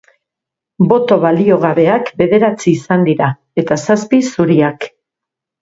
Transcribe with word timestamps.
Boto 0.91 1.17
baliogabeak 1.25 2.09
bederatzi 2.23 2.71
izan 2.79 3.07
dira 3.11 3.29
eta 3.65 3.81
zazpi 3.89 4.23
zuriak. 4.35 4.93